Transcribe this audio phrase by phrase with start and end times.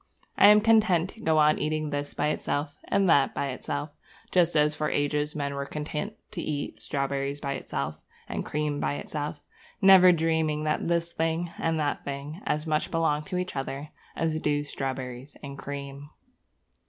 [0.35, 3.91] I am content to go on eating this by itself and that by itself,
[4.31, 8.95] just as for ages men were content to eat strawberries by themselves and cream by
[8.95, 9.41] itself,
[9.79, 14.39] never dreaming that this thing and that thing as much belong to each other as
[14.39, 16.09] do strawberries and cream.